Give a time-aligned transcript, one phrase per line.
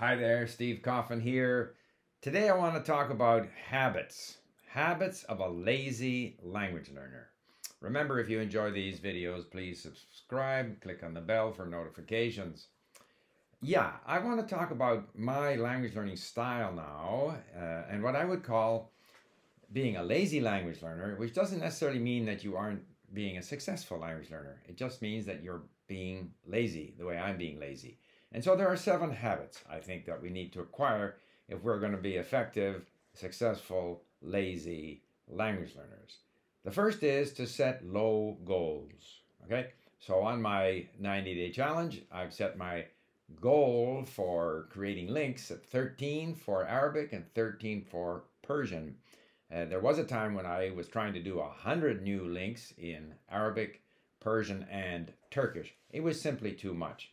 [0.00, 1.74] Hi there, Steve Kaufmann here.
[2.22, 4.36] Today I want to talk about habits.
[4.68, 7.30] Habits of a lazy language learner.
[7.80, 12.68] Remember, if you enjoy these videos, please subscribe, click on the bell for notifications.
[13.60, 18.24] Yeah, I want to talk about my language learning style now uh, and what I
[18.24, 18.92] would call
[19.72, 23.98] being a lazy language learner, which doesn't necessarily mean that you aren't being a successful
[23.98, 24.62] language learner.
[24.68, 27.98] It just means that you're being lazy, the way I'm being lazy.
[28.32, 31.16] And so there are seven habits I think that we need to acquire
[31.48, 36.18] if we're going to be effective, successful, lazy language learners.
[36.64, 39.22] The first is to set low goals.
[39.44, 42.84] Okay, so on my 90 day challenge, I've set my
[43.40, 48.96] goal for creating LingQs at 13 for Arabic and 13 for Persian.
[49.50, 53.14] Uh, there was a time when I was trying to do 100 new LingQs in
[53.30, 53.82] Arabic,
[54.20, 55.74] Persian, and Turkish.
[55.90, 57.12] It was simply too much.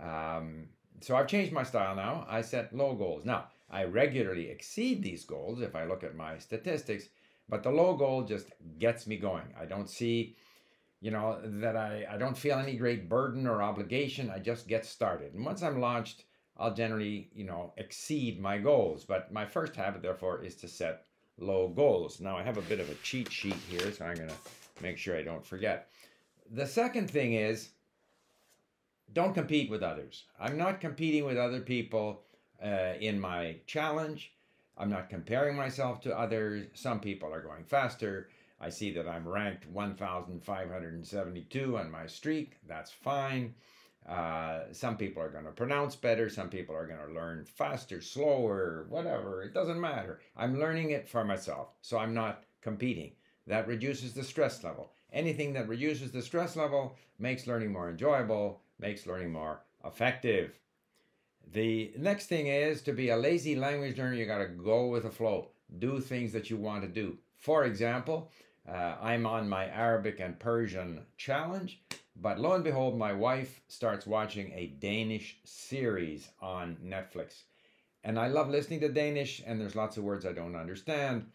[0.00, 0.68] Um,
[1.00, 2.26] so I've changed my style now.
[2.28, 3.24] I set low goals.
[3.24, 7.08] Now, I regularly exceed these goals if I look at my statistics,
[7.48, 9.52] but the low goal just gets me going.
[9.60, 10.36] I don't see,
[11.00, 14.30] you know, that I, I don't feel any great burden or obligation.
[14.30, 15.34] I just get started.
[15.34, 16.24] And once I'm launched,
[16.56, 19.04] I'll generally, you know, exceed my goals.
[19.04, 21.04] But my first habit, therefore, is to set
[21.38, 22.20] low goals.
[22.20, 24.98] Now, I have a bit of a cheat sheet here, so I'm going to make
[24.98, 25.88] sure I don't forget.
[26.50, 27.70] The second thing is
[29.12, 30.24] don't compete with others.
[30.40, 32.22] I'm not competing with other people
[32.62, 34.32] uh, in my challenge.
[34.76, 36.66] I'm not comparing myself to others.
[36.74, 38.28] Some people are going faster.
[38.60, 42.56] I see that I'm ranked 1,572 on my streak.
[42.66, 43.54] That's fine.
[44.08, 46.28] Uh, some people are going to pronounce better.
[46.28, 49.42] Some people are going to learn faster, slower, whatever.
[49.42, 50.20] It doesn't matter.
[50.36, 51.68] I'm learning it for myself.
[51.80, 53.12] So I'm not competing.
[53.46, 54.92] That reduces the stress level.
[55.12, 60.58] Anything that reduces the stress level makes learning more enjoyable makes learning more effective.
[61.52, 65.02] The next thing is to be a lazy language learner, you got to go with
[65.02, 65.50] the flow.
[65.78, 67.18] Do things that you want to do.
[67.36, 68.30] For example,
[68.68, 71.82] uh, I'm on my Arabic and Persian challenge,
[72.16, 77.42] but lo and behold, my wife starts watching a Danish series on Netflix.
[78.04, 81.26] And I love listening to Danish, and there's lots of words I don't understand.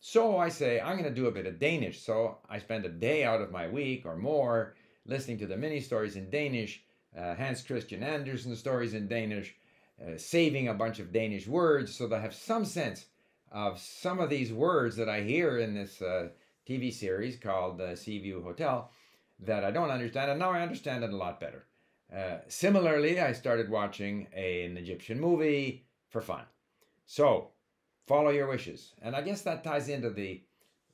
[0.00, 2.02] So I say, I'm going to do a bit of Danish.
[2.02, 4.74] So I spend a day out of my week or more
[5.06, 6.82] listening to the mini stories in Danish
[7.16, 9.54] uh, Hans Christian Andersen stories in Danish,
[10.00, 13.06] uh, saving a bunch of Danish words so that I have some sense
[13.50, 16.28] of some of these words that I hear in this uh,
[16.68, 18.90] TV series called uh, Seaview Hotel
[19.40, 21.66] that I don't understand, and now I understand it a lot better.
[22.14, 26.44] Uh, similarly, I started watching a, an Egyptian movie for fun.
[27.04, 27.50] So,
[28.06, 28.92] follow your wishes.
[29.02, 30.42] And I guess that ties into the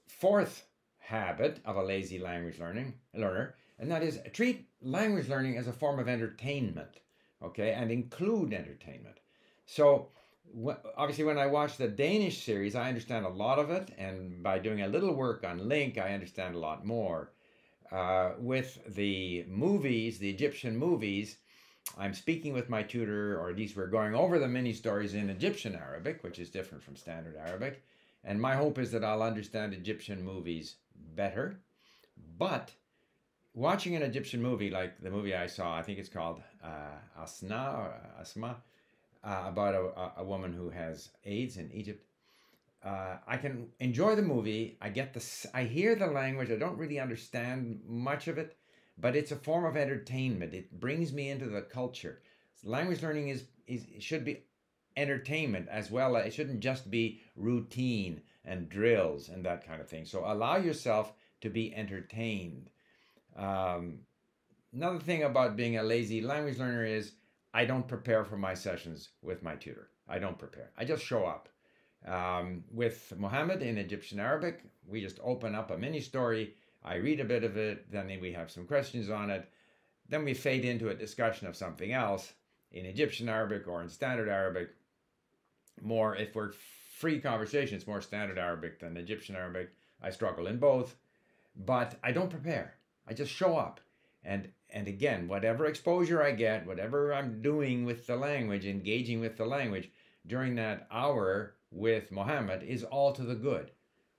[0.06, 0.66] fourth
[0.98, 5.72] habit of a lazy language learning learner, and that is treat language learning as a
[5.72, 7.00] form of entertainment,
[7.42, 9.18] okay, and include entertainment.
[9.66, 10.08] So,
[10.96, 14.58] obviously, when I watch the Danish series, I understand a lot of it, and by
[14.58, 17.32] doing a little work on LingQ, I understand a lot more.
[17.90, 21.36] Uh, with the movies, the Egyptian movies,
[21.98, 25.28] I'm speaking with my tutor, or at least we're going over the mini stories in
[25.28, 27.82] Egyptian Arabic, which is different from standard Arabic.
[28.24, 30.76] And my hope is that I'll understand Egyptian movies
[31.14, 31.60] better.
[32.38, 32.72] But
[33.54, 37.78] watching an Egyptian movie like the movie I saw, I think it's called uh, Asna
[37.78, 38.56] or Asma,
[39.24, 42.04] uh, about a, a woman who has AIDS in Egypt.
[42.84, 44.76] Uh, I can enjoy the movie.
[44.80, 45.24] I get the,
[45.54, 46.50] I hear the language.
[46.50, 48.56] I don't really understand much of it,
[48.98, 50.52] but it's a form of entertainment.
[50.52, 52.20] It brings me into the culture.
[52.64, 54.44] Language learning is, is should be
[54.96, 56.16] entertainment as well.
[56.16, 60.04] It shouldn't just be routine and drills and that kind of thing.
[60.04, 62.69] So allow yourself to be entertained.
[63.37, 64.00] Um,
[64.72, 67.12] another thing about being a lazy language learner is
[67.54, 69.88] I don't prepare for my sessions with my tutor.
[70.09, 70.70] I don't prepare.
[70.76, 71.48] I just show up.
[72.06, 76.54] Um, with Mohammed in Egyptian Arabic, we just open up a mini story.
[76.84, 79.49] I read a bit of it, then we have some questions on it.
[80.09, 82.32] Then we fade into a discussion of something else
[82.72, 84.70] in Egyptian Arabic or in standard Arabic.
[85.81, 86.52] More, if we're
[86.99, 89.70] free conversation, it's more standard Arabic than Egyptian Arabic.
[90.02, 90.96] I struggle in both,
[91.55, 92.75] but I don't prepare.
[93.08, 93.81] I just show up.
[94.25, 99.37] And and again, whatever exposure I get, whatever I'm doing with the language, engaging with
[99.37, 99.90] the language
[100.26, 103.70] during that hour with Mohammed is all to the good.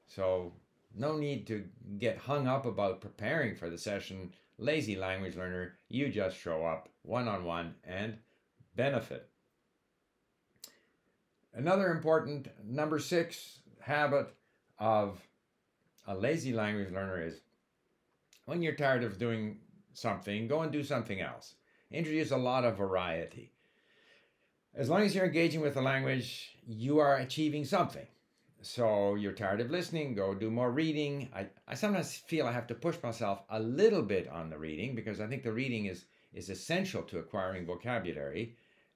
[0.08, 0.54] So
[0.96, 1.66] no need to
[1.98, 4.34] get hung up about preparing for the session.
[4.60, 8.18] Lazy language learner, you just show up one on one and
[8.76, 9.30] benefit.
[11.54, 14.34] Another important number six habit
[14.80, 15.20] of
[16.08, 17.42] a lazy language learner is
[18.46, 19.58] when you're tired of doing
[19.94, 21.56] something, go and do something else.
[21.92, 23.52] Introduce a lot of variety.
[24.76, 28.08] As long as you're engaging with the language, you are achieving something.
[28.62, 31.30] So you're tired of listening, go do more reading.
[31.36, 34.96] I, I sometimes feel I have to push myself a little bit on the reading
[34.96, 38.56] because I think the reading is, is essential to acquiring vocabulary.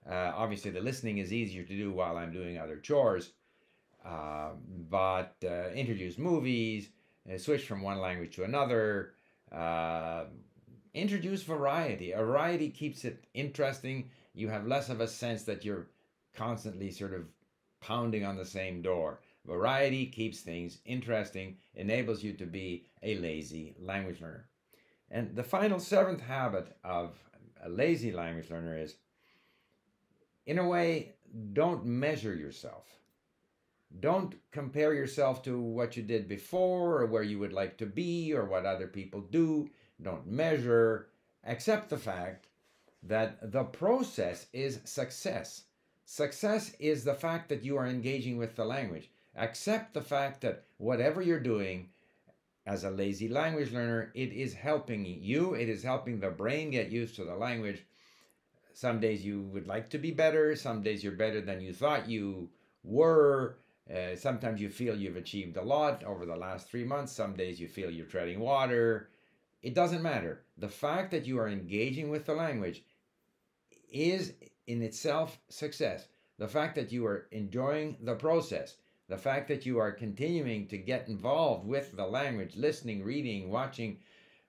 [0.10, 3.32] Uh, obviously, the listening is easier to do while I'm doing other chores.
[4.06, 4.52] Uh,
[4.90, 6.90] but uh, introduce movies,
[7.32, 9.16] uh, switch from one language to another,
[9.52, 10.26] uh,
[10.94, 12.12] introduce variety.
[12.12, 14.10] Variety keeps it interesting.
[14.34, 15.88] You have less of a sense that you're
[16.36, 17.26] constantly sort of
[17.82, 19.20] pounding on the same door.
[19.46, 24.50] Variety keeps things interesting, enables you to be a lazy language learner.
[25.10, 27.16] And the final seventh habit of
[27.64, 28.96] a lazy language learner is,
[30.46, 31.14] in a way,
[31.54, 32.86] don't measure yourself.
[34.00, 38.34] Don't compare yourself to what you did before or where you would like to be
[38.34, 39.70] or what other people do.
[40.02, 41.08] Don't measure.
[41.46, 42.48] Accept the fact
[43.04, 45.64] that the process is success.
[46.06, 49.10] Success is the fact that you are engaging with the language.
[49.36, 51.90] Accept the fact that whatever you're doing
[52.66, 56.92] as a lazy language learner, it is helping you, it is helping the brain get
[56.92, 57.84] used to the language.
[58.74, 62.10] Some days you would like to be better, some days you're better than you thought
[62.10, 62.50] you
[62.84, 63.58] were.
[63.94, 67.60] Uh, sometimes you feel you've achieved a lot over the last three months, some days
[67.60, 69.10] you feel you're treading water.
[69.62, 70.44] It doesn't matter.
[70.58, 72.84] The fact that you are engaging with the language
[73.92, 74.34] is
[74.68, 76.10] in itself success.
[76.38, 78.76] The fact that you are enjoying the process,
[79.08, 83.98] the fact that you are continuing to get involved with the language, listening, reading, watching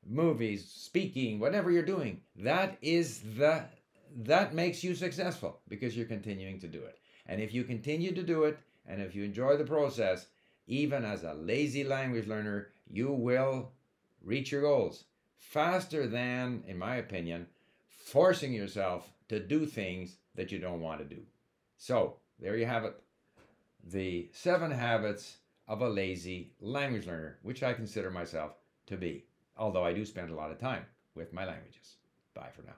[0.05, 3.65] movies, speaking, whatever you're doing, that is the
[4.17, 6.99] that makes you successful because you're continuing to do it.
[7.27, 8.59] And if you continue to do it
[8.89, 10.27] and if you enjoy the process,
[10.67, 13.71] even as a lazy language learner, you will
[14.23, 15.05] reach your goals
[15.37, 17.47] faster than, in my opinion,
[17.89, 21.23] forcing yourself to do things that you don't want to do.
[21.77, 23.01] So, there you have it.
[23.85, 25.37] The seven habits
[25.69, 28.53] of a lazy language learner, which I consider myself
[28.87, 29.27] to be,
[29.57, 31.97] although I do spend a lot of time with my languages.
[32.35, 32.77] Bye for now.